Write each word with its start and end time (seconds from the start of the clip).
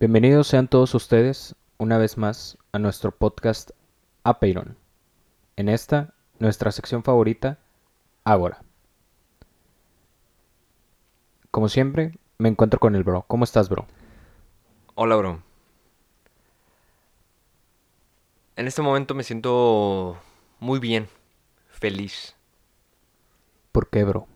Bienvenidos 0.00 0.46
sean 0.46 0.68
todos 0.68 0.94
ustedes 0.94 1.56
una 1.76 1.98
vez 1.98 2.18
más 2.18 2.56
a 2.70 2.78
nuestro 2.78 3.10
podcast 3.10 3.72
Apeiron. 4.22 4.76
En 5.56 5.68
esta, 5.68 6.14
nuestra 6.38 6.70
sección 6.70 7.02
favorita, 7.02 7.58
Ágora. 8.22 8.62
Como 11.50 11.68
siempre, 11.68 12.16
me 12.38 12.48
encuentro 12.48 12.78
con 12.78 12.94
el 12.94 13.02
bro. 13.02 13.24
¿Cómo 13.26 13.42
estás, 13.42 13.68
bro? 13.68 13.88
Hola, 14.94 15.16
bro. 15.16 15.42
En 18.54 18.68
este 18.68 18.82
momento 18.82 19.16
me 19.16 19.24
siento 19.24 20.16
muy 20.60 20.78
bien, 20.78 21.08
feliz. 21.70 22.36
¿Por 23.72 23.90
qué, 23.90 24.04
bro? 24.04 24.28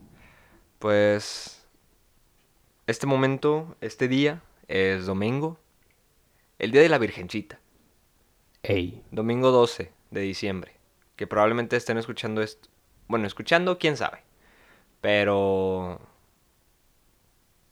Pues 0.80 1.64
este 2.88 3.06
momento, 3.06 3.76
este 3.80 4.08
día, 4.08 4.42
es 4.72 5.04
domingo, 5.04 5.60
el 6.58 6.70
día 6.70 6.80
de 6.80 6.88
la 6.88 6.96
Virgencita, 6.96 7.60
Ey, 8.62 9.04
domingo 9.10 9.50
12 9.50 9.92
de 10.10 10.20
diciembre, 10.22 10.72
que 11.14 11.26
probablemente 11.26 11.76
estén 11.76 11.98
escuchando 11.98 12.40
esto. 12.40 12.70
Bueno, 13.06 13.26
escuchando, 13.26 13.78
quién 13.78 13.98
sabe. 13.98 14.22
Pero... 15.02 16.00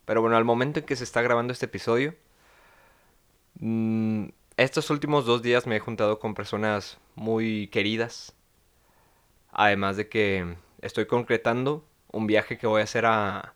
Pero 0.04 0.20
bueno, 0.20 0.36
al 0.36 0.44
momento 0.44 0.80
en 0.80 0.84
que 0.84 0.94
se 0.94 1.04
está 1.04 1.22
grabando 1.22 1.54
este 1.54 1.64
episodio, 1.64 2.14
mm, 3.60 4.26
estos 4.58 4.90
últimos 4.90 5.24
dos 5.24 5.40
días 5.40 5.66
me 5.66 5.76
he 5.76 5.80
juntado 5.80 6.18
con 6.18 6.34
personas 6.34 6.98
muy 7.14 7.68
queridas. 7.68 8.34
Además 9.52 9.96
de 9.96 10.10
que 10.10 10.56
estoy 10.82 11.06
concretando 11.06 11.82
un 12.12 12.26
viaje 12.26 12.58
que 12.58 12.66
voy 12.66 12.82
a 12.82 12.84
hacer 12.84 13.06
a 13.06 13.54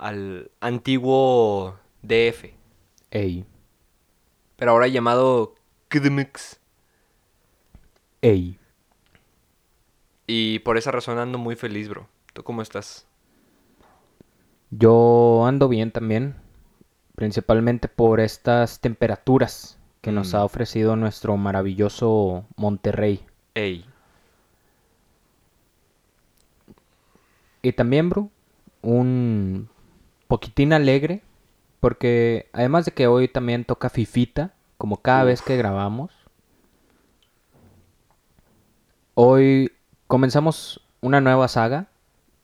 al 0.00 0.50
antiguo 0.60 1.76
DF, 2.02 2.54
ey, 3.10 3.44
pero 4.56 4.70
ahora 4.72 4.86
llamado 4.88 5.54
KDMX. 5.88 6.60
ey. 8.22 8.58
Y 10.26 10.60
por 10.60 10.78
esa 10.78 10.90
razón 10.92 11.18
ando 11.18 11.36
muy 11.38 11.56
feliz, 11.56 11.88
bro. 11.88 12.08
¿Tú 12.32 12.42
cómo 12.42 12.62
estás? 12.62 13.06
Yo 14.70 15.44
ando 15.46 15.68
bien 15.68 15.90
también, 15.92 16.36
principalmente 17.16 17.88
por 17.88 18.20
estas 18.20 18.80
temperaturas 18.80 19.78
que 20.00 20.12
nos 20.12 20.32
Mm. 20.32 20.36
ha 20.36 20.44
ofrecido 20.44 20.96
nuestro 20.96 21.36
maravilloso 21.36 22.46
Monterrey. 22.56 23.24
Ey, 23.54 23.84
Y 27.62 27.72
también, 27.72 28.08
bro, 28.08 28.30
un 28.82 29.68
poquitín 30.30 30.72
alegre, 30.72 31.22
porque 31.80 32.48
además 32.52 32.84
de 32.84 32.92
que 32.92 33.08
hoy 33.08 33.26
también 33.26 33.64
toca 33.64 33.90
Fifita, 33.90 34.54
como 34.78 34.98
cada 34.98 35.24
vez 35.24 35.42
que 35.42 35.56
grabamos, 35.56 36.12
hoy 39.14 39.72
comenzamos 40.06 40.80
una 41.00 41.20
nueva 41.20 41.48
saga 41.48 41.88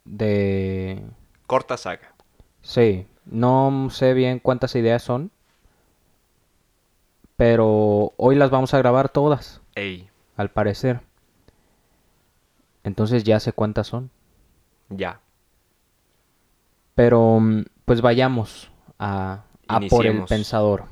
de... 0.05 1.01
corta 1.47 1.77
saga. 1.77 2.13
Sí, 2.61 3.07
no 3.25 3.87
sé 3.91 4.15
bien 4.15 4.41
cuántas 4.41 4.75
ideas 4.75 5.05
son, 5.05 5.31
pero 7.37 8.15
hoy 8.17 8.35
las 8.35 8.51
vamos 8.51 8.75
a 8.75 8.79
grabar 8.79 9.11
todas, 9.11 9.61
Ey, 9.77 10.11
al 10.37 10.51
parecer. 10.51 11.03
Entonces 12.83 13.23
ya 13.23 13.39
sé 13.39 13.53
cuántas 13.53 13.87
son. 13.87 14.11
ya. 14.89 15.21
Pero 16.97 17.39
mm, 17.41 17.63
pues 17.87 18.03
vayamos 18.03 18.71
a, 18.99 19.45
a 19.69 19.81
por 19.89 20.05
el 20.07 20.25
pensador. 20.25 20.85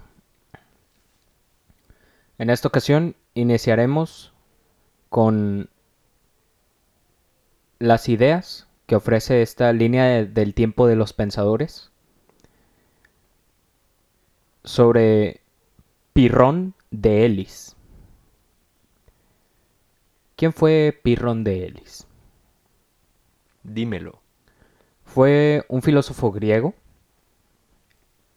En 2.39 2.49
esta 2.51 2.69
ocasión 2.69 3.15
iniciaremos 3.35 4.33
con 5.11 5.69
las 7.79 8.09
ideas 8.09 8.67
que 8.87 8.97
ofrece 8.97 9.43
esta 9.43 9.73
línea 9.73 10.05
de- 10.05 10.27
del 10.27 10.55
tiempo 10.55 10.87
de 10.87 10.97
los 10.97 11.13
pensadores 11.13 11.91
sobre 14.65 15.41
Pirrón 16.13 16.75
de 16.91 17.27
Elis. 17.27 17.77
¿Quién 20.37 20.53
fue 20.53 20.99
Pirrón 21.03 21.45
de 21.45 21.67
Elis? 21.67 22.07
Dímelo. 23.63 24.21
Fue 25.05 25.65
un 25.69 25.83
filósofo 25.83 26.33
griego 26.33 26.75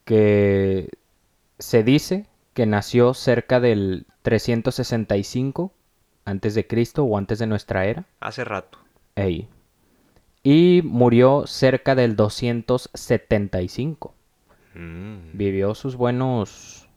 que 0.08 0.90
se 1.60 1.84
dice 1.84 2.26
que 2.54 2.66
nació 2.66 3.14
cerca 3.14 3.60
del 3.60 4.08
365 4.22 5.74
antes 6.24 6.56
de 6.56 6.66
Cristo 6.66 7.04
o 7.04 7.18
antes 7.18 7.40
de 7.40 7.48
nuestra 7.48 7.86
era. 7.86 8.06
Hace 8.22 8.46
rato. 8.46 8.80
Ey. 9.16 9.50
Y 10.44 10.82
murió 10.86 11.46
cerca 11.46 11.94
del 11.94 12.16
275. 12.16 14.14
Mm, 14.76 15.38
Vivió 15.38 15.76
sus 15.76 15.98
buenos 15.98 16.88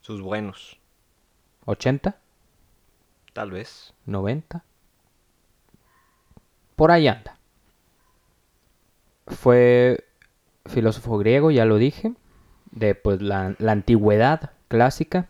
sus 0.00 0.22
buenos. 0.22 0.78
80, 1.66 2.16
Tal 3.34 3.50
vez. 3.50 3.92
90. 4.06 4.64
Por 6.76 6.90
ahí 6.92 7.08
anda. 7.08 7.37
Fue 9.28 10.04
filósofo 10.66 11.18
griego, 11.18 11.50
ya 11.50 11.64
lo 11.64 11.76
dije, 11.76 12.12
de 12.70 12.94
pues 12.94 13.22
la, 13.22 13.54
la 13.58 13.72
antigüedad 13.72 14.50
clásica, 14.68 15.28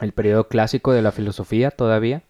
el 0.00 0.12
periodo 0.12 0.48
clásico 0.48 0.92
de 0.92 1.02
la 1.02 1.12
filosofía 1.12 1.70
todavía. 1.70 2.22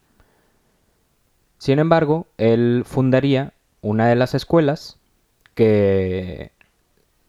Sin 1.59 1.79
embargo, 1.79 2.27
él 2.39 2.85
fundaría 2.87 3.53
una 3.83 4.09
de 4.09 4.17
las 4.17 4.35
escuelas 4.35 4.99
que 5.55 6.53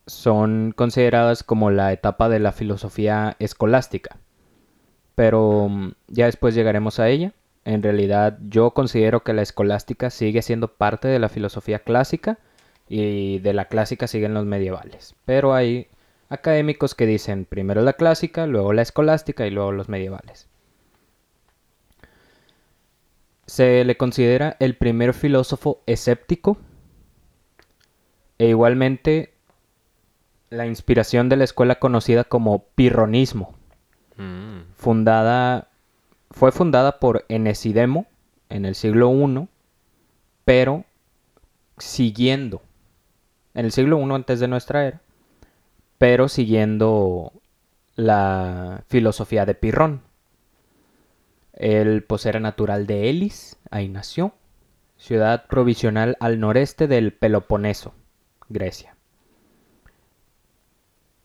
son 0.05 0.73
consideradas 0.75 1.43
como 1.43 1.71
la 1.71 1.91
etapa 1.93 2.29
de 2.29 2.39
la 2.39 2.51
filosofía 2.51 3.35
escolástica. 3.39 4.17
Pero 5.15 5.67
mm, 5.69 5.91
ya 6.07 6.25
después 6.25 6.55
llegaremos 6.55 6.99
a 6.99 7.09
ella. 7.09 7.33
En 7.65 7.83
realidad 7.83 8.39
yo 8.47 8.71
considero 8.71 9.23
que 9.23 9.33
la 9.33 9.41
escolástica 9.43 10.09
sigue 10.09 10.41
siendo 10.41 10.69
parte 10.69 11.07
de 11.07 11.19
la 11.19 11.29
filosofía 11.29 11.79
clásica 11.79 12.39
y 12.93 13.39
de 13.39 13.53
la 13.53 13.65
clásica 13.65 14.07
siguen 14.07 14.33
los 14.33 14.45
medievales. 14.45 15.15
Pero 15.25 15.53
hay 15.53 15.87
académicos 16.29 16.95
que 16.95 17.05
dicen 17.05 17.45
primero 17.45 17.81
la 17.81 17.93
clásica, 17.93 18.47
luego 18.47 18.73
la 18.73 18.81
escolástica 18.81 19.47
y 19.47 19.51
luego 19.51 19.71
los 19.71 19.87
medievales. 19.87 20.47
Se 23.45 23.83
le 23.83 23.97
considera 23.97 24.57
el 24.59 24.75
primer 24.75 25.13
filósofo 25.13 25.81
escéptico 25.85 26.57
e 28.37 28.49
igualmente 28.49 29.33
la 30.49 30.65
inspiración 30.65 31.29
de 31.29 31.37
la 31.37 31.43
escuela 31.43 31.75
conocida 31.75 32.23
como 32.23 32.65
pirronismo 32.75 33.55
Mm, 34.21 34.73
fundada 34.75 35.69
fue 36.29 36.51
fundada 36.51 36.99
por 36.99 37.25
Enesidemo 37.27 38.05
en 38.49 38.65
el 38.65 38.75
siglo 38.75 39.11
I, 39.11 39.47
pero 40.45 40.85
siguiendo 41.79 42.61
en 43.53 43.65
el 43.65 43.71
siglo 43.71 43.99
I 43.99 44.13
antes 44.13 44.39
de 44.39 44.47
nuestra 44.47 44.85
era, 44.87 45.01
pero 45.97 46.27
siguiendo 46.27 47.33
la 47.95 48.83
filosofía 48.87 49.45
de 49.45 49.55
Pirrón. 49.55 50.01
Él 51.53 52.03
pues 52.03 52.25
natural 52.25 52.87
de 52.87 53.09
Elis, 53.09 53.57
ahí 53.69 53.87
nació, 53.87 54.33
ciudad 54.97 55.45
provisional 55.47 56.17
al 56.19 56.39
noreste 56.39 56.87
del 56.87 57.13
Peloponeso, 57.13 57.93
Grecia. 58.49 58.95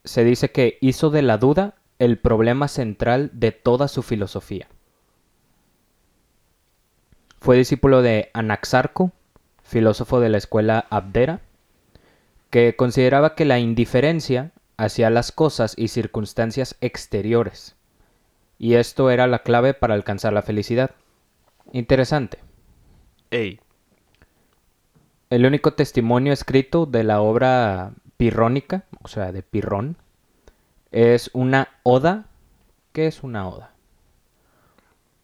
Se 0.05 0.25
dice 0.25 0.51
que 0.51 0.79
hizo 0.81 1.11
de 1.11 1.23
la 1.23 1.39
duda 1.39 1.75
el 1.99 2.19
problema 2.19 2.69
central 2.69 3.31
de 3.33 3.53
toda 3.53 3.89
su 3.89 4.03
filosofía. 4.03 4.69
Fue 7.41 7.57
discípulo 7.57 8.03
de 8.03 8.31
Anaxarco, 8.35 9.13
filósofo 9.63 10.21
de 10.21 10.29
la 10.29 10.39
escuela 10.39 10.87
Abdera, 10.91 11.41
que 12.51 12.77
consideraba 12.77 13.35
que 13.35 13.45
la 13.45 13.59
indiferencia 13.59 14.53
hacia 14.77 15.11
las 15.11 15.33
cosas 15.33 15.75
y 15.77 15.89
circunstancias 15.89 16.77
exteriores, 16.81 17.77
y 18.59 18.75
esto 18.75 19.11
era 19.11 19.27
la 19.27 19.41
clave 19.41 19.75
para 19.75 19.95
alcanzar 19.95 20.33
la 20.33 20.43
felicidad. 20.43 20.93
Interesante. 21.73 22.39
Ey, 23.31 23.61
El 25.31 25.45
único 25.45 25.75
testimonio 25.75 26.33
escrito 26.33 26.87
de 26.87 27.03
la 27.03 27.21
obra 27.21 27.93
pirrónica, 28.17 28.85
o 29.03 29.09
sea, 29.09 29.33
de 29.33 29.43
Pirrón, 29.43 29.97
es 30.93 31.31
una 31.33 31.69
oda. 31.83 32.27
¿Qué 32.93 33.09
es 33.09 33.23
una 33.25 33.49
oda? 33.49 33.73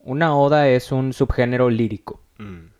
Una 0.01 0.37
oda 0.37 0.69
es 0.69 0.91
un 0.93 1.13
subgénero 1.13 1.71
lírico. 1.71 2.21
mm, 2.39 2.72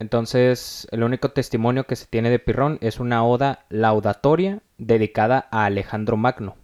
Entonces, 0.00 0.88
el 0.92 1.02
único 1.02 1.28
testimonio 1.28 1.84
que 1.84 1.94
se 1.94 2.06
tiene 2.06 2.30
de 2.30 2.38
Pirrón 2.38 2.78
es 2.80 3.00
una 3.00 3.22
oda 3.22 3.66
laudatoria 3.68 4.62
dedicada 4.78 5.46
a 5.50 5.66
Alejandro 5.66 6.16
Magno, 6.16 6.56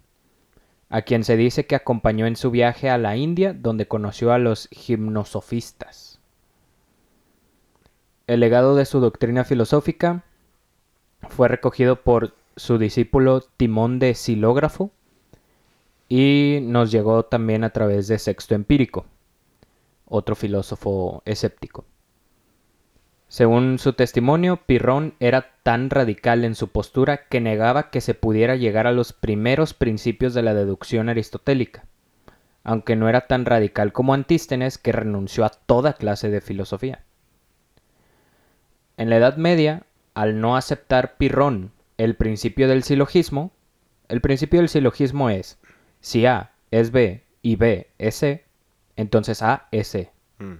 a 0.89 1.03
quien 1.03 1.23
se 1.23 1.37
dice 1.37 1.67
que 1.67 1.75
acompañó 1.75 2.25
en 2.25 2.35
su 2.35 2.49
viaje 2.49 2.89
a 2.89 2.97
la 2.97 3.15
India, 3.15 3.53
donde 3.53 3.87
conoció 3.87 4.31
a 4.33 4.39
los 4.39 4.67
gimnosofistas. 4.71 6.19
El 8.25 8.39
legado 8.39 8.75
de 8.75 8.85
su 8.85 8.99
doctrina 8.99 9.43
filosófica 9.43 10.23
fue 11.29 11.47
recogido 11.47 12.01
por 12.01 12.33
su 12.55 12.79
discípulo 12.79 13.41
Timón 13.55 13.99
de 13.99 14.15
Silógrafo 14.15 14.89
y 16.09 16.57
nos 16.63 16.91
llegó 16.91 17.25
también 17.25 17.63
a 17.63 17.69
través 17.69 18.07
de 18.07 18.17
Sexto 18.17 18.55
Empírico, 18.55 19.05
otro 20.07 20.35
filósofo 20.35 21.21
escéptico. 21.23 21.85
Según 23.29 23.77
su 23.77 23.93
testimonio, 23.93 24.61
Pirrón 24.65 25.13
era 25.19 25.51
tan 25.63 25.89
radical 25.89 26.45
en 26.45 26.55
su 26.55 26.69
postura 26.69 27.27
que 27.27 27.41
negaba 27.41 27.89
que 27.89 27.99
se 27.99 28.13
pudiera 28.13 28.55
llegar 28.55 28.87
a 28.87 28.93
los 28.93 29.11
primeros 29.11 29.73
principios 29.73 30.33
de 30.33 30.43
la 30.43 30.53
deducción 30.53 31.09
aristotélica, 31.09 31.85
aunque 32.63 32.95
no 32.95 33.09
era 33.09 33.27
tan 33.27 33.45
radical 33.45 33.91
como 33.91 34.13
Antístenes 34.13 34.77
que 34.77 34.93
renunció 34.93 35.43
a 35.43 35.49
toda 35.49 35.93
clase 35.93 36.29
de 36.29 36.39
filosofía. 36.39 37.03
En 38.95 39.09
la 39.09 39.17
Edad 39.17 39.35
Media, 39.35 39.83
al 40.13 40.39
no 40.39 40.55
aceptar 40.55 41.17
Pirrón 41.17 41.71
el 41.97 42.15
principio 42.15 42.69
del 42.69 42.83
silogismo, 42.83 43.51
el 44.07 44.21
principio 44.21 44.61
del 44.61 44.69
silogismo 44.69 45.29
es, 45.29 45.59
si 45.99 46.25
A 46.25 46.51
es 46.71 46.91
B 46.91 47.23
y 47.41 47.57
B 47.57 47.89
es 47.97 48.15
C, 48.15 48.45
entonces 48.95 49.41
A 49.43 49.67
es 49.71 49.89
C. 49.89 50.11
Mm. 50.39 50.55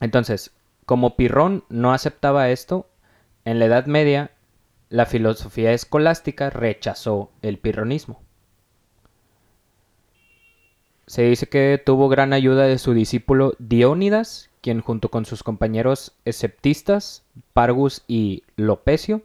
Entonces, 0.00 0.52
como 0.90 1.14
Pirrón 1.14 1.62
no 1.68 1.92
aceptaba 1.92 2.50
esto, 2.50 2.88
en 3.44 3.60
la 3.60 3.66
Edad 3.66 3.86
Media 3.86 4.32
la 4.88 5.06
filosofía 5.06 5.70
escolástica 5.70 6.50
rechazó 6.50 7.30
el 7.42 7.58
pirronismo. 7.58 8.20
Se 11.06 11.22
dice 11.22 11.46
que 11.46 11.80
tuvo 11.86 12.08
gran 12.08 12.32
ayuda 12.32 12.64
de 12.64 12.76
su 12.78 12.92
discípulo 12.92 13.54
Diónidas, 13.60 14.50
quien 14.62 14.80
junto 14.80 15.12
con 15.12 15.26
sus 15.26 15.44
compañeros 15.44 16.12
esceptistas, 16.24 17.22
Pargus 17.52 18.02
y 18.08 18.42
Lopecio, 18.56 19.22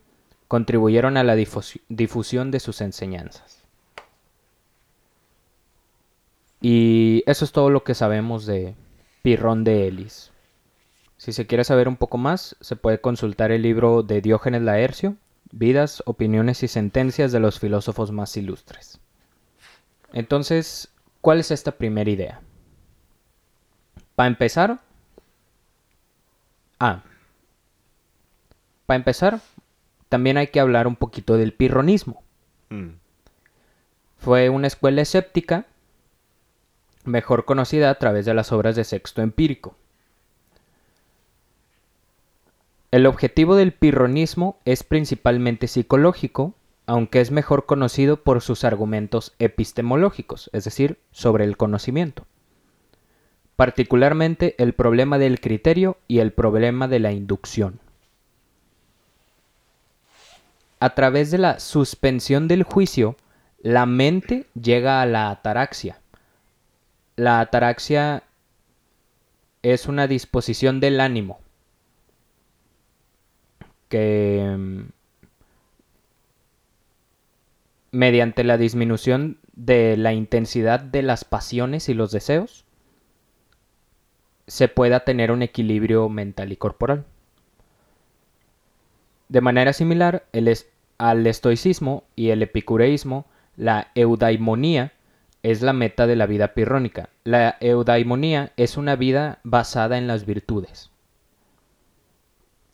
contribuyeron 0.48 1.18
a 1.18 1.24
la 1.24 1.36
difusión 1.36 2.52
de 2.52 2.60
sus 2.60 2.80
enseñanzas. 2.80 3.64
Y 6.62 7.24
eso 7.26 7.44
es 7.44 7.52
todo 7.52 7.72
lo 7.72 7.84
que 7.84 7.96
sabemos 7.96 8.46
de 8.46 8.76
Pirrón 9.24 9.64
de 9.64 9.88
Elis. 9.88 10.32
Si 11.26 11.34
se 11.34 11.48
quiere 11.48 11.64
saber 11.64 11.88
un 11.88 11.96
poco 11.96 12.20
más, 12.20 12.56
se 12.62 12.76
puede 12.76 13.02
consultar 13.02 13.52
el 13.52 13.64
libro 13.64 14.04
de 14.04 14.22
Diógenes 14.22 14.62
Laercio, 14.62 15.16
Vidas, 15.52 16.04
Opiniones 16.06 16.62
y 16.62 16.68
Sentencias 16.68 17.32
de 17.32 17.40
los 17.40 17.60
filósofos 17.60 18.12
más 18.12 18.38
ilustres. 18.38 19.00
Entonces, 20.14 20.90
¿cuál 21.22 21.40
es 21.40 21.50
esta 21.50 21.72
primera 21.72 22.12
idea? 22.12 22.42
Para 24.16 24.28
empezar, 24.28 24.82
ah, 26.80 27.02
para 28.86 28.98
empezar, 28.98 29.40
también 30.10 30.38
hay 30.38 30.50
que 30.50 30.60
hablar 30.60 30.86
un 30.86 30.96
poquito 30.96 31.38
del 31.38 31.54
pirronismo. 31.54 32.22
Mm. 32.70 32.90
Fue 34.20 34.50
una 34.50 34.68
escuela 34.68 35.02
escéptica, 35.02 35.66
mejor 37.04 37.46
conocida 37.46 37.90
a 37.90 37.96
través 37.96 38.28
de 38.28 38.36
las 38.36 38.52
obras 38.52 38.76
de 38.76 38.84
Sexto 38.84 39.24
Empírico. 39.24 39.76
El 42.96 43.08
objetivo 43.08 43.58
del 43.58 43.74
pirronismo 43.74 44.58
es 44.64 44.84
principalmente 44.84 45.68
psicológico, 45.68 46.54
aunque 46.86 47.20
es 47.20 47.30
mejor 47.30 47.66
conocido 47.66 48.24
por 48.24 48.40
sus 48.40 48.64
argumentos 48.64 49.36
epistemológicos, 49.38 50.50
es 50.54 50.64
decir, 50.64 50.98
sobre 51.12 51.44
el 51.44 51.58
conocimiento. 51.58 52.26
Particularmente 53.58 54.56
el 54.60 54.72
problema 54.72 55.18
del 55.18 55.42
criterio 55.42 55.98
y 56.08 56.20
el 56.20 56.32
problema 56.32 56.88
de 56.88 57.00
la 57.00 57.12
inducción. 57.12 57.82
A 60.80 60.96
través 60.96 61.32
de 61.32 61.40
la 61.40 61.60
suspensión 61.60 62.48
del 62.48 62.64
juicio, 62.64 63.18
la 63.62 63.86
mente 63.86 64.46
llega 64.54 65.02
a 65.02 65.06
la 65.06 65.32
ataraxia. 65.32 66.00
La 67.18 67.42
ataraxia 67.42 68.24
es 69.64 69.86
una 69.86 70.08
disposición 70.08 70.80
del 70.80 71.02
ánimo 71.02 71.42
mm, 74.58 74.84
mediante 77.92 78.44
la 78.44 78.58
disminución 78.58 79.38
de 79.54 79.96
la 79.98 80.14
intensidad 80.14 80.80
de 80.82 81.02
las 81.02 81.24
pasiones 81.24 81.88
y 81.90 81.94
los 81.94 82.12
deseos 82.12 82.66
se 84.48 84.68
pueda 84.68 85.02
tener 85.02 85.32
un 85.32 85.42
equilibrio 85.42 86.10
mental 86.10 86.52
y 86.52 86.58
corporal. 86.58 87.06
De 89.30 89.42
manera 89.42 89.74
similar, 89.74 90.26
al 90.98 91.28
estoicismo 91.28 92.04
y 92.16 92.30
el 92.30 92.44
epicureísmo, 92.44 93.26
la 93.58 93.92
eudaimonía 93.96 94.94
es 95.42 95.62
la 95.62 95.74
meta 95.74 96.06
de 96.06 96.16
la 96.16 96.26
vida 96.26 96.54
pirrónica. 96.54 97.10
La 97.24 97.58
eudaimonía 97.60 98.52
es 98.58 98.78
una 98.78 98.96
vida 98.96 99.40
basada 99.44 99.98
en 99.98 100.08
las 100.08 100.26
virtudes. 100.26 100.92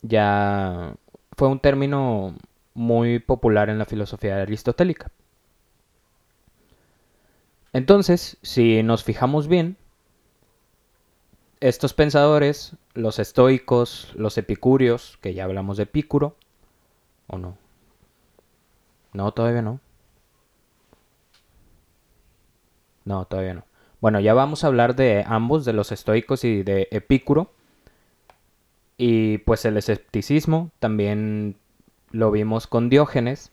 Ya 0.02 0.94
fue 1.36 1.48
un 1.48 1.60
término 1.60 2.34
muy 2.74 3.18
popular 3.18 3.68
en 3.70 3.78
la 3.78 3.84
filosofía 3.84 4.40
aristotélica. 4.40 5.10
Entonces, 7.72 8.36
si 8.42 8.82
nos 8.82 9.02
fijamos 9.02 9.48
bien, 9.48 9.76
estos 11.60 11.94
pensadores, 11.94 12.76
los 12.94 13.18
estoicos, 13.18 14.12
los 14.14 14.36
epicúreos, 14.36 15.18
que 15.22 15.32
ya 15.32 15.44
hablamos 15.44 15.76
de 15.76 15.84
Epicuro, 15.84 16.36
¿o 17.28 17.38
no? 17.38 17.56
No, 19.12 19.32
todavía 19.32 19.62
no. 19.62 19.80
No, 23.04 23.24
todavía 23.26 23.54
no. 23.54 23.64
Bueno, 24.00 24.20
ya 24.20 24.34
vamos 24.34 24.64
a 24.64 24.66
hablar 24.66 24.96
de 24.96 25.24
ambos, 25.26 25.64
de 25.64 25.72
los 25.72 25.92
estoicos 25.92 26.44
y 26.44 26.62
de 26.62 26.88
Epicuro. 26.90 27.52
Y 29.04 29.38
pues 29.38 29.64
el 29.64 29.76
escepticismo 29.78 30.70
también 30.78 31.56
lo 32.12 32.30
vimos 32.30 32.68
con 32.68 32.88
Diógenes. 32.88 33.50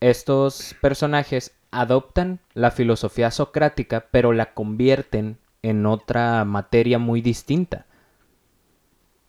Estos 0.00 0.74
personajes 0.80 1.54
adoptan 1.70 2.40
la 2.52 2.72
filosofía 2.72 3.30
socrática 3.30 4.08
pero 4.10 4.32
la 4.32 4.52
convierten 4.52 5.38
en 5.62 5.86
otra 5.86 6.44
materia 6.44 6.98
muy 6.98 7.20
distinta. 7.20 7.86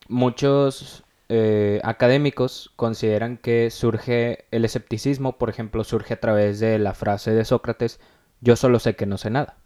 Muchos 0.07 1.03
eh, 1.29 1.79
académicos 1.83 2.71
consideran 2.75 3.37
que 3.37 3.69
surge 3.69 4.45
el 4.49 4.65
escepticismo, 4.65 5.37
por 5.37 5.51
ejemplo, 5.51 5.83
surge 5.83 6.15
a 6.15 6.19
través 6.19 6.59
de 6.59 6.79
la 6.79 6.95
frase 6.95 7.35
de 7.35 7.45
Sócrates, 7.45 7.99
yo 8.41 8.55
solo 8.55 8.79
sé 8.79 8.95
que 8.95 9.05
no 9.05 9.19
sé 9.19 9.29
nada, 9.29 9.57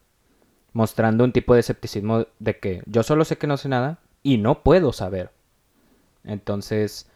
mostrando 0.74 1.24
un 1.24 1.32
tipo 1.32 1.54
de 1.54 1.62
escepticismo 1.62 2.28
de 2.40 2.60
que 2.60 2.84
yo 2.86 3.02
solo 3.02 3.24
sé 3.24 3.38
que 3.38 3.48
no 3.48 3.56
sé 3.56 3.70
nada, 3.70 4.00
y 4.24 4.38
no 4.38 4.64
puedo 4.64 4.94
saber. 4.94 5.32
Entonces, 6.24 7.10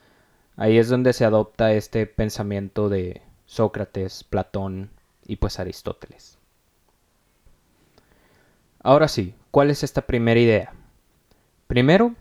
ahí 0.55 0.77
es 0.77 0.89
donde 0.89 1.13
se 1.13 1.25
adopta 1.25 1.73
este 1.73 2.05
pensamiento 2.05 2.89
de 2.89 3.21
Sócrates, 3.45 4.23
Platón 4.23 4.89
y 5.25 5.37
pues 5.37 5.59
Aristóteles. 5.59 6.37
Ahora 8.81 9.07
sí, 9.07 9.33
¿cuál 9.51 9.71
es 9.71 9.83
esta 9.83 10.01
primera 10.01 10.39
idea? 10.39 10.73
Primero, 11.67 12.13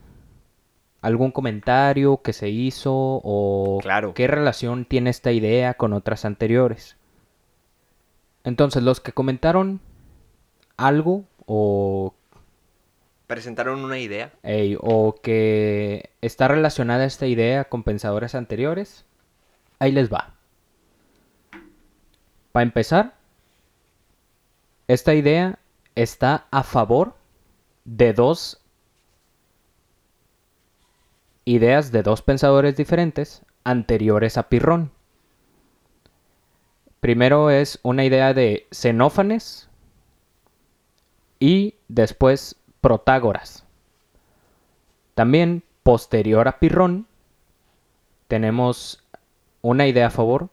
algún 1.02 1.30
comentario 1.30 2.22
que 2.22 2.32
se 2.32 2.48
hizo 2.48 2.92
o 2.94 3.78
claro. 3.82 4.14
qué 4.14 4.26
relación 4.26 4.86
tiene 4.86 5.10
esta 5.10 5.32
idea 5.32 5.74
con 5.74 5.92
otras 5.92 6.24
anteriores. 6.24 6.96
Entonces, 8.42 8.82
los 8.82 9.00
que 9.00 9.12
comentaron 9.12 9.80
algo 10.76 11.24
o 11.46 12.14
presentaron 13.26 13.84
una 13.84 13.98
idea. 13.98 14.32
o 14.80 15.14
que 15.22 16.10
está 16.20 16.48
relacionada 16.48 17.04
esta 17.04 17.26
idea 17.26 17.64
con 17.64 17.82
pensadores 17.82 18.34
anteriores. 18.34 19.04
Ahí 19.78 19.92
les 19.92 20.12
va. 20.12 20.34
Para 22.52 22.62
empezar, 22.62 23.14
esta 24.86 25.14
idea 25.14 25.58
está 25.94 26.46
a 26.50 26.62
favor 26.62 27.14
de 27.84 28.12
dos 28.12 28.60
ideas 31.44 31.92
de 31.92 32.02
dos 32.02 32.22
pensadores 32.22 32.76
diferentes 32.76 33.42
anteriores 33.64 34.38
a 34.38 34.48
Pirrón. 34.48 34.90
Primero 37.00 37.50
es 37.50 37.80
una 37.82 38.04
idea 38.04 38.32
de 38.32 38.66
Xenófanes 38.70 39.68
y 41.38 41.74
después 41.88 42.56
Protágoras. 42.84 43.64
También 45.14 45.62
posterior 45.82 46.48
a 46.48 46.58
Pirrón, 46.58 47.06
tenemos 48.28 49.02
una 49.62 49.86
idea 49.86 50.08
a 50.08 50.10
favor 50.10 50.50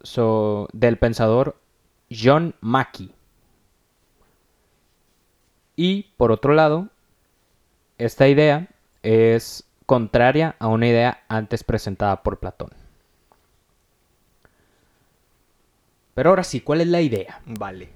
so- 0.00 0.66
del 0.72 0.96
pensador 0.96 1.60
John 2.10 2.54
Mackey. 2.62 3.12
Y 5.76 6.04
por 6.16 6.32
otro 6.32 6.54
lado, 6.54 6.88
esta 7.98 8.28
idea 8.28 8.68
es 9.02 9.68
contraria 9.84 10.56
a 10.60 10.68
una 10.68 10.88
idea 10.88 11.22
antes 11.28 11.64
presentada 11.64 12.22
por 12.22 12.38
Platón. 12.38 12.70
Pero 16.14 16.30
ahora 16.30 16.44
sí, 16.44 16.62
¿cuál 16.62 16.80
es 16.80 16.86
la 16.86 17.02
idea? 17.02 17.42
Vale. 17.44 17.90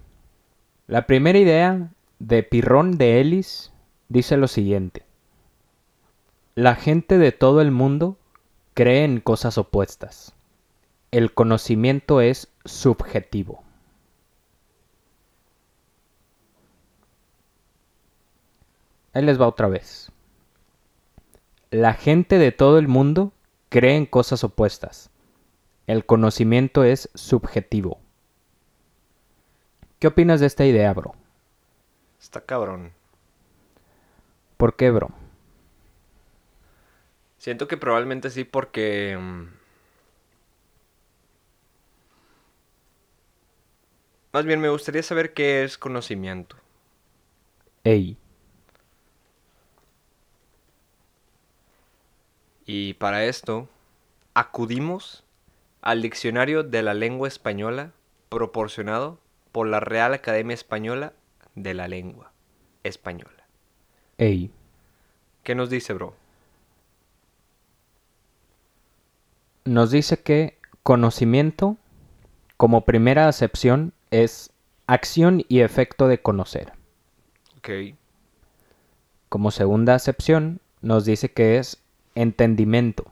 La 0.88 1.07
primera 1.07 1.38
idea 1.38 1.88
de 2.23 2.45
Pirrón 2.45 2.99
de 2.99 3.21
Elis 3.21 3.73
dice 4.09 4.37
lo 4.37 4.47
siguiente. 4.47 5.05
La 6.55 6.76
gente 6.76 7.19
de 7.19 7.33
todo 7.33 7.61
el 7.61 7.73
mundo 7.73 8.17
cree 8.75 9.05
en 9.05 9.21
cosas 9.21 9.59
opuestas. 9.59 10.33
El 11.11 11.35
conocimiento 11.35 12.21
es 12.21 12.49
subjetivo. 12.64 13.64
Ahí 19.14 19.25
les 19.25 19.41
va 19.41 19.49
otra 19.49 19.67
vez. 19.67 20.12
La 21.73 21.93
gente 21.93 22.38
de 22.38 22.52
todo 22.52 22.79
el 22.79 22.87
mundo 22.87 23.33
cree 23.69 23.97
en 23.97 24.07
cosas 24.07 24.45
opuestas. 24.45 25.11
El 25.88 26.07
conocimiento 26.07 26.85
es 26.85 27.11
subjetivo. 27.14 27.99
¿Qué 29.99 30.07
opinas 30.07 30.38
de 30.38 30.47
esta 30.47 30.64
idea, 30.64 30.93
bro? 30.95 31.17
Está 32.23 32.41
cabrón. 32.41 32.93
¿Por 34.57 34.76
qué, 34.76 34.91
bro? 34.91 35.11
Siento 37.37 37.67
que 37.67 37.76
probablemente 37.76 38.31
sí 38.31 38.45
porque... 38.45 39.19
mm, 39.21 39.47
Más 44.33 44.47
bien 44.47 44.61
me 44.61 44.71
gustaría 44.71 45.02
saber 45.02 45.35
qué 45.35 45.62
es 45.64 45.76
conocimiento. 45.76 46.57
Ey, 47.85 48.17
Y 52.64 52.95
para 52.95 53.25
esto 53.25 53.69
acudimos 54.33 55.25
al 55.83 56.00
diccionario 56.00 56.62
de 56.62 56.83
la 56.83 56.95
lengua 56.95 57.29
española 57.29 57.93
proporcionado 58.31 59.19
por 59.50 59.67
la 59.67 59.81
Real 59.81 60.14
Academia 60.14 60.55
Española 60.55 61.12
de 61.54 61.75
la 61.75 61.88
Lengua 61.88 62.32
Española. 62.82 63.44
ey. 64.18 64.50
¿Qué 65.42 65.54
nos 65.54 65.71
dice, 65.71 65.92
bro? 65.92 66.14
Nos 69.64 69.90
dice 69.90 70.18
que 70.18 70.59
conocimiento, 70.82 71.76
como 72.56 72.85
primera 72.85 73.28
acepción, 73.28 73.92
es 74.11 74.52
acción 74.87 75.44
y 75.49 75.61
efecto 75.61 76.09
de 76.09 76.21
conocer. 76.21 76.73
Ok. 77.59 77.97
Como 79.28 79.50
segunda 79.50 79.94
acepción, 79.94 80.61
nos 80.80 81.04
dice 81.04 81.32
que 81.32 81.59
es 81.59 81.82
entendimiento, 82.14 83.06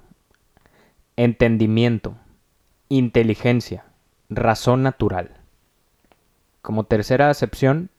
entendimiento, 1.16 2.16
inteligencia, 2.88 3.84
razón 4.28 4.82
natural. 4.82 5.36
Como 6.62 6.84
tercera 6.84 7.30
acepción, 7.30 7.90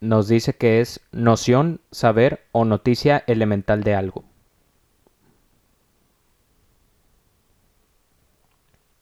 nos 0.00 0.28
dice 0.28 0.54
que 0.54 0.80
es 0.80 1.00
noción, 1.12 1.80
saber 1.90 2.46
o 2.52 2.64
noticia 2.64 3.22
elemental 3.26 3.84
de 3.84 3.94
algo. 3.94 4.24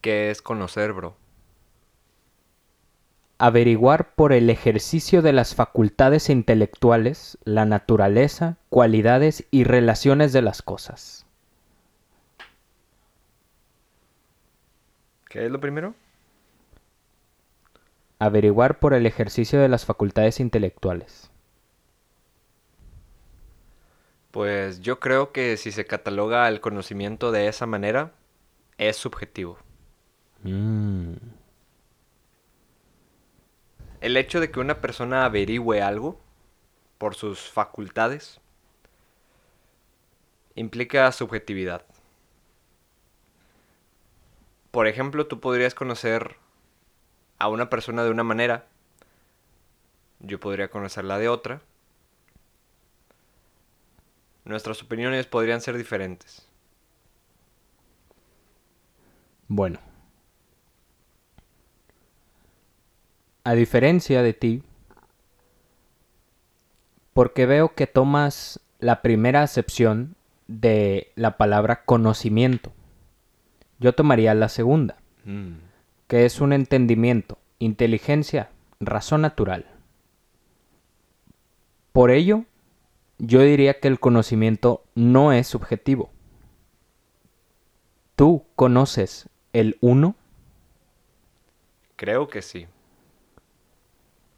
¿Qué 0.01 0.31
es 0.31 0.43
conocer, 0.43 0.93
bro? 0.93 1.17
Averiguar 3.39 4.15
por 4.15 4.33
el 4.33 4.51
ejercicio 4.51 5.23
de 5.23 5.33
las 5.33 5.55
facultades 5.55 6.29
intelectuales 6.29 7.39
la 7.45 7.65
naturaleza, 7.65 8.57
cualidades 8.69 9.45
y 9.53 9.63
relaciones 9.63 10.33
de 10.33 10.43
las 10.43 10.63
cosas. 10.63 11.25
¿Qué 15.29 15.45
es 15.45 15.51
lo 15.53 15.61
primero? 15.61 15.95
Averiguar 18.21 18.79
por 18.79 18.95
el 18.95 19.07
ejercicio 19.07 19.61
de 19.61 19.69
las 19.69 19.85
facultades 19.85 20.39
intelectuales. 20.39 21.33
Pues 24.31 24.81
yo 24.81 25.01
creo 25.01 25.33
que 25.33 25.57
si 25.59 25.71
se 25.73 25.87
cataloga 25.87 26.49
el 26.49 26.61
conocimiento 26.61 27.31
de 27.33 27.49
esa 27.49 27.67
manera, 27.67 28.13
es 28.79 28.97
subjetivo. 28.97 29.59
Mm, 30.45 31.15
El 34.01 34.17
hecho 34.17 34.41
de 34.41 34.51
que 34.51 34.59
una 34.59 34.81
persona 34.81 35.25
averigüe 35.25 35.81
algo 35.83 36.21
por 36.99 37.15
sus 37.15 37.41
facultades 37.51 38.41
implica 40.57 41.11
subjetividad. 41.13 41.87
Por 44.71 44.87
ejemplo, 44.87 45.27
tú 45.27 45.41
podrías 45.41 45.75
conocer 45.75 46.37
a 47.39 47.49
una 47.49 47.71
persona 47.71 48.05
de 48.05 48.11
una 48.11 48.25
manera, 48.25 48.67
yo 50.21 50.41
podría 50.41 50.69
conocerla 50.69 51.19
de 51.19 51.29
otra. 51.29 51.61
Nuestras 54.45 54.83
opiniones 54.83 55.27
podrían 55.27 55.61
ser 55.61 55.77
diferentes. 55.77 56.47
Bueno. 59.47 59.79
A 63.45 63.55
diferencia 63.55 64.23
de 64.23 64.35
ti, 64.35 64.63
porque 67.15 67.47
veo 67.47 67.75
que 67.75 67.87
tomas 67.87 68.61
la 68.79 69.01
primera 69.01 69.43
acepción 69.43 70.17
de 70.49 71.13
la 71.15 71.37
palabra 71.37 71.85
conocimiento. 71.85 72.73
Yo 73.79 73.95
tomaría 73.95 74.35
la 74.35 74.49
segunda, 74.49 74.97
Mm, 75.25 75.59
que 76.09 76.25
es 76.25 76.41
un 76.41 76.53
entendimiento, 76.53 77.39
inteligencia, 77.59 78.51
razón 78.81 79.21
natural. 79.21 79.67
Por 81.93 82.11
ello, 82.11 82.45
yo 83.19 83.43
diría 83.43 83.79
que 83.79 83.89
el 83.89 84.01
conocimiento 84.01 84.85
no 84.95 85.33
es 85.33 85.47
subjetivo. 85.47 86.11
¿Tú 88.17 88.45
conoces 88.57 89.29
el 89.53 89.77
uno? 89.81 90.17
Creo 91.97 92.29
que 92.29 92.43
sí. 92.43 92.67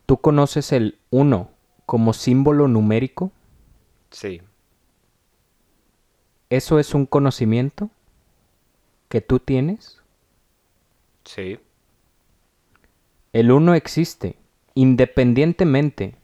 ¿Tú 0.06 0.16
conoces 0.16 0.72
el 0.72 0.98
1 1.10 1.50
como 1.86 2.12
símbolo 2.12 2.66
numérico? 2.66 3.30
Sí. 4.10 4.42
¿Eso 6.48 6.80
es 6.80 6.94
un 6.94 7.06
conocimiento 7.06 7.90
que 9.08 9.20
tú 9.20 9.38
tienes? 9.38 9.99
Sí. 11.24 11.58
El 13.32 13.52
1 13.52 13.74
existe 13.74 14.36
independientemente 14.74 16.16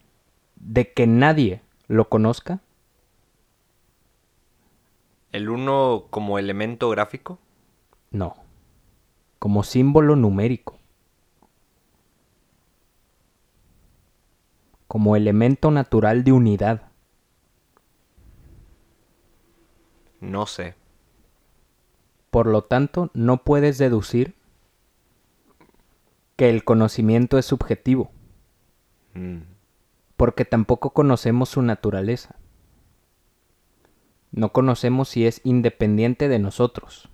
de 0.57 0.93
que 0.93 1.07
nadie 1.07 1.63
lo 1.89 2.09
conozca. 2.09 2.61
¿El 5.33 5.49
1 5.49 6.07
como 6.11 6.39
elemento 6.39 6.89
gráfico? 6.91 7.39
No, 8.11 8.37
como 9.39 9.63
símbolo 9.63 10.17
numérico. 10.17 10.79
Como 14.89 15.17
elemento 15.17 15.71
natural 15.71 16.25
de 16.25 16.33
unidad. 16.33 16.89
No 20.21 20.47
sé. 20.47 20.75
Por 22.31 22.47
lo 22.47 22.65
tanto, 22.65 23.11
no 23.13 23.45
puedes 23.45 23.77
deducir 23.79 24.36
que 26.37 26.51
el 26.51 26.65
conocimiento 26.65 27.39
es 27.39 27.47
subjetivo. 27.47 28.11
Mm, 29.15 29.39
porque 30.17 30.45
tampoco 30.45 30.91
conocemos 30.91 31.49
su 31.49 31.63
naturaleza. 31.63 32.37
No 34.31 34.53
conocemos 34.53 35.09
si 35.09 35.27
es 35.27 35.41
independiente 35.45 36.29
de 36.29 36.39
nosotros. 36.39 37.09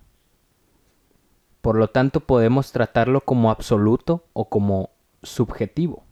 Por 1.60 1.76
lo 1.76 1.88
tanto, 1.88 2.20
podemos 2.20 2.72
tratarlo 2.72 3.20
como 3.20 3.50
absoluto 3.52 4.24
o 4.32 4.48
como 4.48 4.90
subjetivo, 5.22 6.04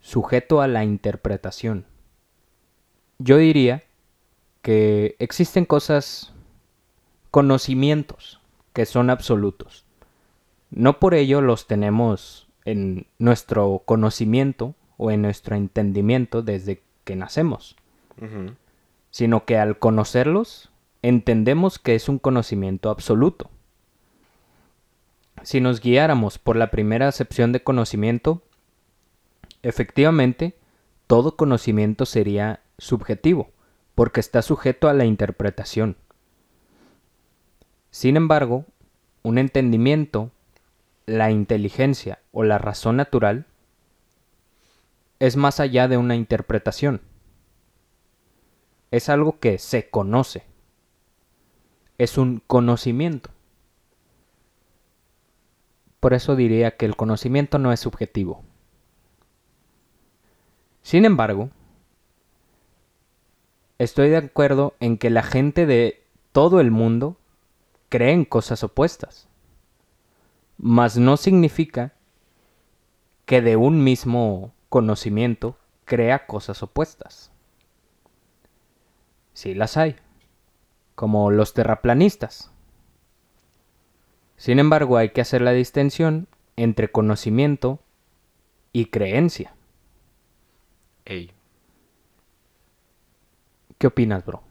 sujeto 0.00 0.60
a 0.60 0.66
la 0.66 0.82
interpretación. 0.82 1.86
Yo 3.18 3.36
diría 3.36 3.84
que 4.62 5.14
existen 5.20 5.64
cosas, 5.64 6.32
conocimientos, 7.30 8.40
que 8.72 8.84
son 8.84 9.10
absolutos. 9.10 9.86
No 10.74 10.98
por 10.98 11.14
ello 11.14 11.42
los 11.42 11.66
tenemos 11.66 12.48
en 12.64 13.06
nuestro 13.18 13.82
conocimiento 13.84 14.74
o 14.96 15.10
en 15.10 15.20
nuestro 15.20 15.54
entendimiento 15.54 16.42
desde 16.42 16.82
que 17.04 17.14
nacemos, 17.14 17.76
sino 19.10 19.44
que 19.44 19.58
al 19.58 19.78
conocerlos 19.78 20.70
entendemos 21.02 21.78
que 21.78 21.94
es 21.94 22.08
un 22.08 22.18
conocimiento 22.18 22.88
absoluto. 22.88 23.50
Si 25.42 25.60
nos 25.60 25.80
guiáramos 25.80 26.38
por 26.38 26.56
la 26.56 26.70
primera 26.70 27.06
acepción 27.08 27.52
de 27.52 27.62
conocimiento, 27.62 28.42
efectivamente, 29.62 30.54
todo 31.06 31.36
conocimiento 31.36 32.06
sería 32.06 32.60
subjetivo, 32.78 33.50
porque 33.94 34.20
está 34.20 34.40
sujeto 34.40 34.88
a 34.88 34.94
la 34.94 35.04
interpretación. 35.04 35.96
Sin 37.90 38.16
embargo, 38.16 38.64
un 39.22 39.36
entendimiento, 39.36 40.30
la 41.12 41.30
inteligencia 41.30 42.20
o 42.32 42.42
la 42.42 42.56
razón 42.56 42.96
natural 42.96 43.46
es 45.18 45.36
más 45.36 45.60
allá 45.60 45.86
de 45.86 45.98
una 45.98 46.16
interpretación. 46.16 47.02
Es 48.90 49.10
algo 49.10 49.38
que 49.38 49.58
se 49.58 49.90
conoce. 49.90 50.44
Es 51.98 52.16
un 52.16 52.42
conocimiento. 52.46 53.30
Por 56.00 56.14
eso 56.14 56.34
diría 56.34 56.76
que 56.78 56.86
el 56.86 56.96
conocimiento 56.96 57.58
no 57.58 57.72
es 57.72 57.80
subjetivo. 57.80 58.42
Sin 60.80 61.04
embargo, 61.04 61.50
estoy 63.78 64.08
de 64.08 64.16
acuerdo 64.16 64.74
en 64.80 64.96
que 64.96 65.10
la 65.10 65.22
gente 65.22 65.66
de 65.66 66.02
todo 66.32 66.58
el 66.58 66.70
mundo 66.70 67.18
cree 67.90 68.12
en 68.12 68.24
cosas 68.24 68.64
opuestas. 68.64 69.28
Mas 70.62 70.96
no 70.96 71.18
significa 71.18 71.92
que 73.26 73.42
de 73.42 73.56
un 73.56 73.84
mismo 73.84 74.54
conocimiento 74.70 75.58
crea 75.84 76.26
cosas 76.26 76.62
opuestas. 76.62 77.30
Sí 79.34 79.54
las 79.54 79.76
hay, 79.76 79.96
como 80.94 81.30
los 81.30 81.52
terraplanistas. 81.52 82.50
Sin 84.36 84.58
embargo, 84.58 84.96
hay 84.96 85.10
que 85.10 85.20
hacer 85.20 85.42
la 85.42 85.52
distinción 85.52 86.28
entre 86.56 86.90
conocimiento 86.90 87.80
y 88.72 88.86
creencia. 88.86 89.54
Ey, 91.04 91.32
¿Qué 93.78 93.88
opinas, 93.88 94.24
bro? 94.24 94.44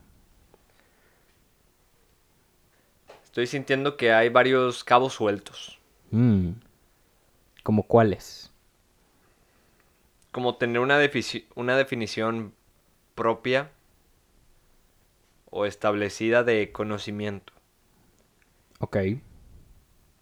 estoy 3.24 3.48
sintiendo 3.48 3.96
que 3.96 4.12
hay 4.12 4.28
varios 4.28 4.84
cabos 4.84 5.14
sueltos. 5.14 5.81
Mm, 6.12 6.52
¿Como 7.64 7.84
cuáles? 7.84 8.52
Como 10.32 10.56
tener 10.58 10.80
una, 10.80 11.00
una 11.56 11.78
definición 11.78 12.54
propia 13.16 13.72
o 15.50 15.66
establecida 15.66 16.44
de 16.44 16.72
conocimiento. 16.72 17.54
Ok. 18.80 18.98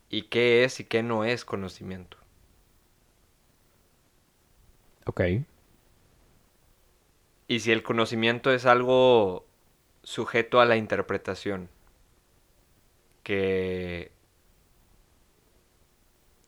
¿Y 0.09 0.23
qué 0.23 0.63
es 0.63 0.79
y 0.79 0.83
qué 0.83 1.03
no 1.03 1.23
es 1.23 1.45
conocimiento? 1.45 2.17
Ok. 5.05 5.21
Y 7.47 7.59
si 7.61 7.71
el 7.71 7.83
conocimiento 7.83 8.51
es 8.51 8.65
algo 8.65 9.45
sujeto 10.03 10.61
a 10.61 10.65
la 10.65 10.77
interpretación, 10.77 11.69
que 13.23 14.11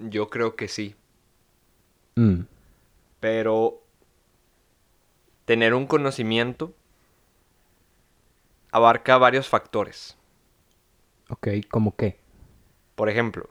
yo 0.09 0.29
creo 0.29 0.55
que 0.55 0.67
sí, 0.67 0.95
Mm, 2.17 2.45
pero 3.19 3.81
tener 5.45 5.73
un 5.75 5.85
conocimiento 5.85 6.73
abarca 8.71 9.17
varios 9.17 9.47
factores. 9.47 10.17
ok, 11.29 11.47
¿cómo 11.69 11.95
qué? 11.95 12.19
Por 12.95 13.09
ejemplo, 13.09 13.49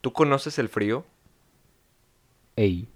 ¿tú 0.00 0.12
conoces 0.12 0.58
el 0.58 0.68
frío? 0.68 1.04
Ey. 2.56 2.88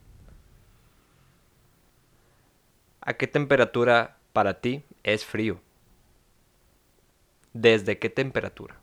¿A 3.01 3.14
qué 3.14 3.27
temperatura 3.27 4.18
para 4.33 4.61
ti 4.61 4.85
es 5.03 5.25
frío? 5.25 5.61
¿Desde 7.53 7.99
qué 7.99 8.09
temperatura? 8.09 8.81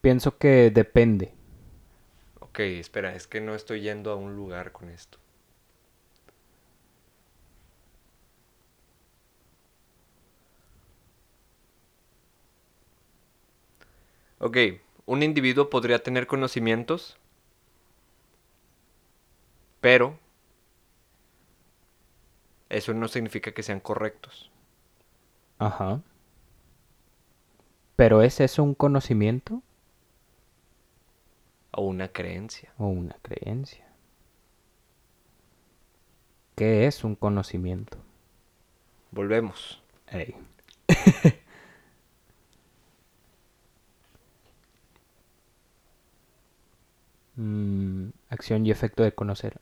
Pienso 0.00 0.38
que 0.38 0.70
depende. 0.70 1.32
Ok, 2.40 2.60
espera, 2.60 3.14
es 3.14 3.26
que 3.28 3.40
no 3.40 3.54
estoy 3.54 3.80
yendo 3.82 4.10
a 4.10 4.16
un 4.16 4.34
lugar 4.36 4.72
con 4.72 4.88
esto. 4.90 5.18
Ok, 14.40 14.56
un 15.06 15.22
individuo 15.22 15.70
podría 15.70 16.02
tener 16.02 16.26
conocimientos, 16.26 17.16
pero 19.80 20.18
eso 22.68 22.94
no 22.94 23.08
significa 23.08 23.52
que 23.52 23.62
sean 23.62 23.80
correctos. 23.80 24.50
Ajá. 25.58 26.02
¿Pero 27.96 28.22
es 28.22 28.40
eso 28.40 28.62
un 28.62 28.74
conocimiento 28.74 29.62
O 31.78 31.82
una 31.86 32.08
creencia. 32.08 32.72
o 32.76 32.88
una 32.88 33.16
creencia? 33.22 33.86
¿Qué 36.56 36.86
es 36.86 37.04
un 37.04 37.14
conocimiento? 37.14 37.96
Volvemos. 39.10 39.80
Ey. 40.10 40.34
Mm, 47.36 48.10
acción 48.30 48.66
y 48.66 48.70
efecto 48.70 49.02
de 49.02 49.12
conocer. 49.12 49.60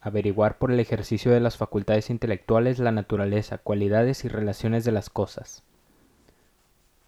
Averiguar 0.00 0.58
por 0.58 0.72
el 0.72 0.80
ejercicio 0.80 1.30
de 1.30 1.40
las 1.40 1.56
facultades 1.56 2.10
intelectuales 2.10 2.78
la 2.78 2.92
naturaleza, 2.92 3.58
cualidades 3.58 4.24
y 4.24 4.28
relaciones 4.28 4.84
de 4.84 4.92
las 4.92 5.10
cosas. 5.10 5.62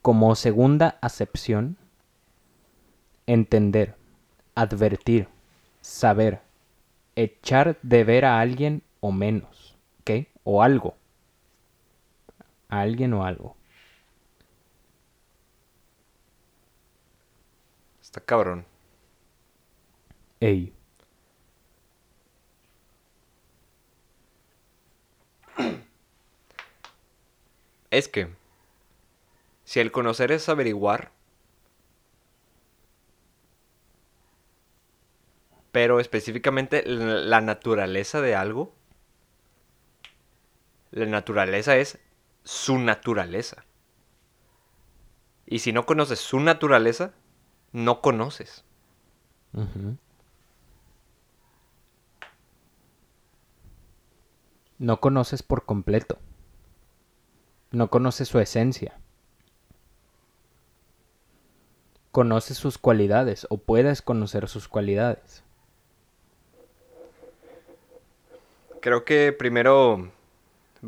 Como 0.02 0.34
segunda 0.34 0.98
acepción, 1.00 1.78
entender, 3.26 3.94
advertir, 4.54 5.28
saber, 5.80 6.40
echar 7.16 7.78
de 7.82 8.04
ver 8.04 8.24
a 8.24 8.40
alguien 8.40 8.82
o 9.00 9.12
menos, 9.12 9.76
¿ok? 10.00 10.28
O 10.44 10.62
algo. 10.62 10.96
A 12.68 12.80
alguien 12.80 13.14
o 13.14 13.24
algo. 13.24 13.56
Está 18.02 18.20
cabrón. 18.20 18.66
Ey. 20.40 20.74
Es 27.92 28.08
que, 28.08 28.34
si 29.64 29.78
el 29.78 29.92
conocer 29.92 30.32
es 30.32 30.48
averiguar, 30.48 31.12
pero 35.72 36.00
específicamente 36.00 36.84
la 36.86 37.42
naturaleza 37.42 38.22
de 38.22 38.34
algo, 38.34 38.74
la 40.90 41.04
naturaleza 41.04 41.76
es 41.76 41.98
su 42.44 42.78
naturaleza. 42.78 43.66
Y 45.44 45.58
si 45.58 45.74
no 45.74 45.84
conoces 45.84 46.18
su 46.18 46.40
naturaleza, 46.40 47.12
no 47.72 48.00
conoces. 48.00 48.64
No 54.78 54.98
conoces 54.98 55.42
por 55.42 55.66
completo. 55.66 56.18
No 57.72 57.88
conoces 57.88 58.28
su 58.28 58.38
esencia. 58.38 58.98
Conoces 62.10 62.58
sus 62.58 62.76
cualidades 62.76 63.46
o 63.48 63.56
puedes 63.56 64.02
conocer 64.02 64.46
sus 64.46 64.68
cualidades. 64.68 65.42
Creo 68.80 69.06
que 69.06 69.32
primero 69.32 70.10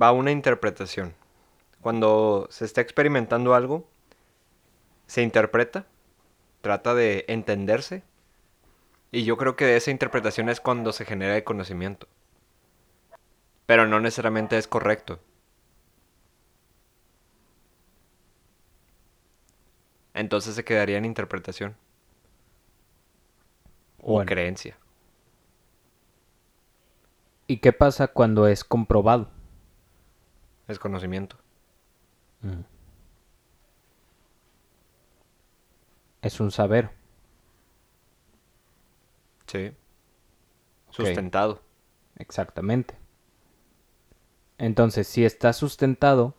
va 0.01 0.13
una 0.13 0.31
interpretación. 0.31 1.15
Cuando 1.81 2.49
se 2.51 2.67
está 2.67 2.83
experimentando 2.83 3.55
algo, 3.55 3.89
se 5.07 5.23
interpreta, 5.23 5.87
trata 6.61 6.95
de 6.95 7.25
entenderse, 7.29 8.03
y 9.11 9.25
yo 9.25 9.37
creo 9.37 9.57
que 9.57 9.77
esa 9.77 9.91
interpretación 9.91 10.49
es 10.49 10.61
cuando 10.61 10.93
se 10.93 11.05
genera 11.05 11.37
el 11.37 11.45
conocimiento. 11.45 12.09
Pero 13.65 13.87
no 13.87 14.01
necesariamente 14.01 14.59
es 14.59 14.67
correcto. 14.67 15.21
Entonces 20.15 20.55
se 20.55 20.65
quedaría 20.65 20.97
en 20.99 21.05
interpretación. 21.05 21.77
o 24.07 24.23
creencia. 24.25 24.77
¿Y 27.47 27.59
qué 27.59 27.73
pasa 27.73 28.09
cuando 28.09 28.47
es 28.47 28.63
comprobado? 28.65 29.29
Es 30.69 30.79
conocimiento. 30.79 31.37
Es 36.23 36.41
un 36.41 36.51
saber. 36.51 36.91
Sí. 39.47 39.73
Sustentado. 40.91 41.63
Exactamente. 42.17 42.95
Entonces, 44.59 45.07
si 45.07 45.25
está 45.25 45.53
sustentado, 45.53 46.35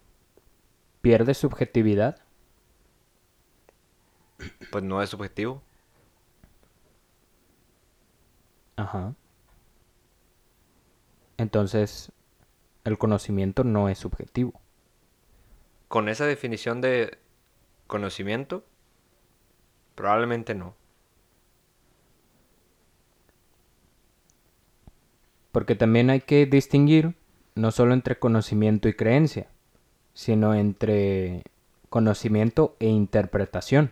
pierde 1.02 1.34
subjetividad. 1.34 2.25
Pues 4.72 4.84
no 4.84 5.02
es 5.02 5.10
subjetivo. 5.10 5.62
Ajá. 8.76 9.16
Entonces, 11.38 12.12
el 12.84 12.98
conocimiento 12.98 13.64
no 13.64 13.90
es 13.90 13.98
subjetivo. 13.98 14.60
Con 15.88 16.10
esa 16.10 16.26
definición 16.26 16.82
de 16.82 17.18
conocimiento, 17.88 18.64
probablemente 19.96 20.56
no. 20.56 20.76
Porque 25.52 25.76
también 25.76 26.10
hay 26.10 26.22
que 26.22 26.46
distinguir 26.46 27.16
no 27.56 27.72
solo 27.72 27.94
entre 27.94 28.20
conocimiento 28.20 28.90
y 28.90 28.94
creencia, 28.94 29.48
sino 30.14 30.54
entre 30.54 31.44
conocimiento 31.90 32.76
e 32.80 32.88
interpretación, 32.88 33.92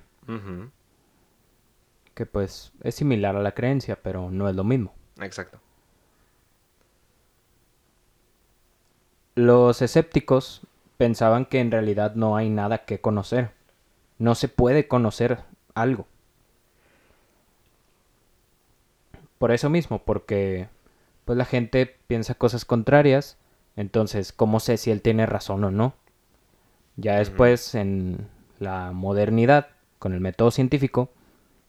Que 2.14 2.26
pues 2.26 2.72
es 2.82 2.96
similar 2.96 3.36
a 3.36 3.42
la 3.42 3.54
creencia, 3.54 4.00
pero 4.02 4.30
no 4.32 4.48
es 4.50 4.56
lo 4.56 4.64
mismo. 4.64 4.94
Exacto. 5.20 5.60
Los 9.36 9.82
escépticos 9.82 10.62
pensaban 10.98 11.46
que 11.46 11.60
en 11.60 11.72
realidad 11.72 12.16
no 12.16 12.36
hay 12.36 12.50
nada 12.50 12.86
que 12.86 13.02
conocer. 13.02 13.52
No 14.20 14.36
se 14.36 14.48
puede 14.48 14.88
conocer 14.88 15.40
algo. 15.74 16.08
Por 19.40 19.52
eso 19.52 19.70
mismo, 19.70 20.04
porque 20.04 20.70
pues 21.26 21.38
la 21.38 21.46
gente 21.46 21.98
piensa 22.08 22.36
cosas 22.36 22.64
contrarias, 22.64 23.38
entonces 23.76 24.32
¿cómo 24.32 24.60
sé 24.60 24.78
si 24.78 24.92
él 24.92 25.02
tiene 25.02 25.26
razón 25.26 25.64
o 25.64 25.72
no? 25.72 25.96
Ya 26.96 27.18
después 27.18 27.76
en 27.76 28.30
la 28.60 28.92
modernidad, 28.92 29.70
con 30.04 30.12
el 30.12 30.20
método 30.20 30.52
científico, 30.52 31.10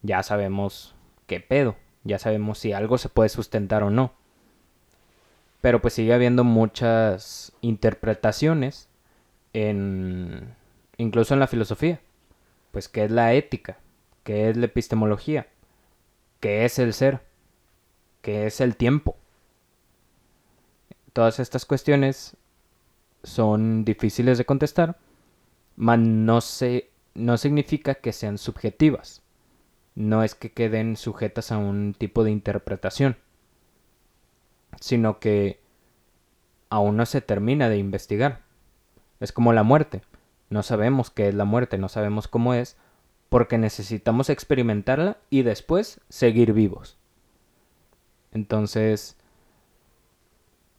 ya 0.03 0.25
sabemos 0.25 0.97
qué 1.29 1.38
pedo, 1.38 1.77
ya 2.03 2.18
sabemos 2.18 2.59
si 2.59 2.73
algo 2.73 2.99
se 2.99 3.09
puede 3.09 3.29
sustentar 3.29 3.85
o 3.85 3.90
no. 3.90 4.12
Pero 5.61 5.81
pues 5.81 5.94
sigue 5.94 6.12
habiendo 6.12 6.42
muchas 6.42 7.53
interpretaciones 7.61 8.88
en 9.53 10.53
incluso 10.97 11.33
en 11.33 11.38
la 11.38 11.47
filosofía. 11.47 12.01
Pues 12.73 12.88
qué 12.88 13.05
es 13.05 13.12
la 13.12 13.35
ética, 13.35 13.79
qué 14.25 14.51
es 14.51 14.57
la 14.57 14.66
epistemología, 14.66 15.47
qué 16.40 16.64
es 16.64 16.81
el 16.81 16.92
ser, 16.92 17.20
qué 18.20 18.49
es 18.49 18.61
el 18.61 18.75
tiempo. 18.75 19.16
Todas 21.12 21.38
estas 21.38 21.66
cuestiones 21.66 22.37
son 23.23 23.85
difíciles 23.85 24.38
de 24.38 24.44
contestar, 24.44 24.99
mas 25.77 26.01
no 26.01 26.40
se 26.40 26.90
no 27.14 27.37
significa 27.38 27.94
que 27.94 28.12
sean 28.12 28.38
subjetivas. 28.38 29.22
No 29.94 30.22
es 30.22 30.35
que 30.35 30.53
queden 30.53 30.96
sujetas 30.96 31.53
a 31.53 31.59
un 31.59 31.94
tipo 31.96 32.24
de 32.24 32.31
interpretación 32.31 33.16
sino 34.81 35.18
que 35.18 35.61
aún 36.70 36.96
no 36.96 37.07
se 37.07 37.20
termina 37.20 37.68
de 37.68 37.79
investigar. 37.79 38.42
Es 39.20 39.33
como 39.33 39.53
la 39.53 39.62
muerte. 39.62 40.03
No 40.50 40.62
sabemos 40.62 41.11
qué 41.11 41.29
es 41.29 41.35
la 41.35 41.44
muerte, 41.44 41.79
no 41.79 41.88
sabemos 41.88 42.29
cómo 42.29 42.55
es, 42.55 42.77
porque 43.29 43.59
necesitamos 43.59 44.31
experimentarla 44.31 45.18
y 45.31 45.42
después 45.42 46.00
seguir 46.09 46.53
vivos. 46.53 46.98
Entonces, 48.33 49.16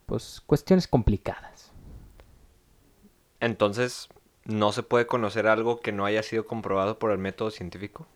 pues 0.06 0.42
cuestiones 0.46 0.88
complicadas. 0.88 1.72
Entonces, 3.40 4.10
¿no 4.46 4.72
se 4.72 4.82
puede 4.82 5.08
conocer 5.08 5.46
algo 5.46 5.82
que 5.82 5.92
no 5.92 6.06
haya 6.06 6.24
sido 6.24 6.48
comprobado 6.48 6.98
por 7.00 7.12
el 7.12 7.20
método 7.20 7.52
científico? 7.52 8.08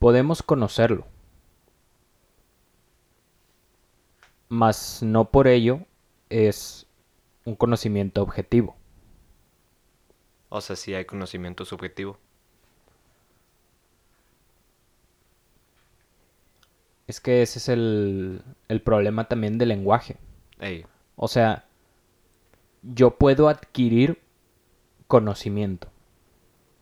Podemos 0.00 0.42
conocerlo, 0.42 1.06
mas 4.48 5.02
no 5.02 5.30
por 5.30 5.46
ello 5.48 5.80
es 6.28 6.86
un 7.44 7.54
conocimiento 7.56 8.22
objetivo. 8.22 8.76
O 10.50 10.60
sea, 10.60 10.76
sí 10.76 10.94
hay 10.94 11.06
conocimiento 11.06 11.64
subjetivo. 11.64 12.18
Es 17.06 17.20
que 17.20 17.42
ese 17.42 17.58
es 17.58 17.68
el, 17.68 18.42
el 18.68 18.80
problema 18.82 19.28
también 19.28 19.58
del 19.58 19.68
lenguaje. 19.68 20.16
Ey, 20.60 20.86
O 21.16 21.28
sea, 21.28 21.66
yo 22.82 23.16
puedo 23.16 23.48
adquirir 23.48 24.18
conocimiento 25.10 25.88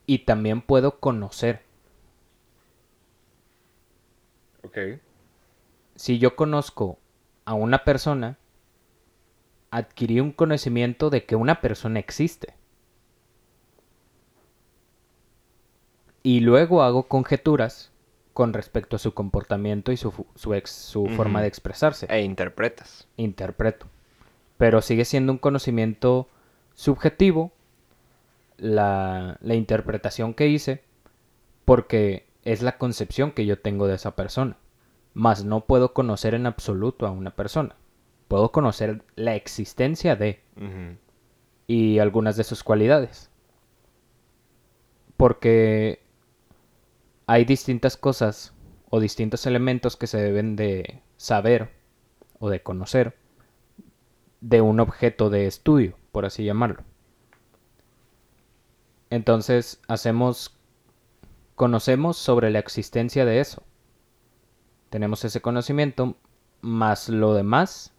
y 0.07 0.21
también 0.21 0.61
puedo 0.61 1.01
conocer. 1.01 1.63
ok. 4.63 4.79
Si 5.97 6.19
yo 6.19 6.37
conozco 6.37 6.99
a 7.47 7.55
una 7.55 7.83
persona, 7.85 8.37
adquirí 9.71 10.21
un 10.21 10.31
conocimiento 10.33 11.09
de 11.11 11.25
que 11.25 11.37
una 11.37 11.61
persona 11.63 11.99
existe. 11.99 12.55
Y 16.23 16.41
luego 16.41 16.83
hago 16.83 17.09
conjeturas 17.09 17.91
con 18.35 18.53
respecto 18.53 18.97
a 18.97 18.99
su 18.99 19.15
comportamiento 19.15 19.91
y 19.91 19.97
su, 19.97 20.27
su, 20.35 20.53
ex- 20.55 20.71
su 20.71 21.07
forma 21.09 21.41
de 21.41 21.49
expresarse. 21.49 22.07
E 22.11 22.21
interpretas. 22.21 23.09
interpreto. 23.17 23.87
Pero 24.59 24.83
sigue 24.83 25.05
siendo 25.07 25.33
un 25.33 25.39
conocimiento 25.39 26.29
subjetivo 26.75 27.53
la, 28.59 29.39
la 29.41 29.55
interpretación 29.55 30.35
que 30.35 30.49
hice 30.49 30.85
porque 31.65 32.29
es 32.45 32.63
la 32.63 32.79
concepción 32.79 33.33
que 33.33 33.45
yo 33.45 33.59
tengo 33.61 33.87
de 33.87 33.95
esa 33.95 34.17
persona. 34.17 34.57
Mas 35.15 35.45
no 35.45 35.67
puedo 35.67 35.93
conocer 35.93 36.35
en 36.35 36.47
absoluto 36.47 37.07
a 37.07 37.11
una 37.11 37.35
persona. 37.35 37.77
Puedo 38.29 38.53
conocer 38.53 39.03
la 39.17 39.35
existencia 39.35 40.17
de 40.17 40.43
y 41.67 41.99
algunas 41.99 42.37
de 42.37 42.45
sus 42.45 42.63
cualidades. 42.63 43.31
Porque 45.17 46.01
hay 47.27 47.45
distintas 47.45 47.97
cosas 47.97 48.55
o 48.89 49.01
distintos 49.01 49.45
elementos 49.47 49.97
que 49.97 50.07
se 50.07 50.19
deben 50.19 50.57
de 50.57 51.03
saber 51.17 51.71
o 52.39 52.49
de 52.49 52.63
conocer 52.63 53.17
de 54.41 54.61
un 54.61 54.81
objeto 54.81 55.29
de 55.29 55.47
estudio, 55.47 55.97
por 56.13 56.25
así 56.25 56.45
llamarlo. 56.45 56.85
Entonces, 59.11 59.81
hacemos 59.89 60.55
conocemos 61.55 62.17
sobre 62.17 62.51
la 62.51 62.61
existencia 62.61 63.25
de 63.25 63.41
eso. 63.41 63.63
Tenemos 64.91 65.25
ese 65.25 65.41
conocimiento, 65.41 66.17
más 66.61 67.09
lo 67.09 67.35
demás 67.35 67.93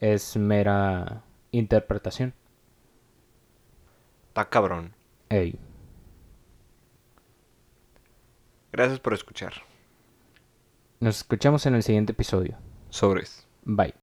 es 0.00 0.36
mera 0.36 1.22
interpretación. 1.50 2.34
Está 4.28 4.48
cabrón. 4.48 4.94
Ey. 5.30 5.58
Gracias 8.72 9.00
por 9.00 9.14
escuchar. 9.14 9.54
Nos 11.00 11.18
escuchamos 11.18 11.64
en 11.66 11.74
el 11.74 11.82
siguiente 11.82 12.12
episodio. 12.12 12.58
Sobres. 12.90 13.46
Bye. 13.64 13.94